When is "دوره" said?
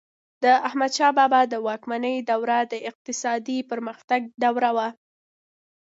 2.31-2.57, 4.43-4.69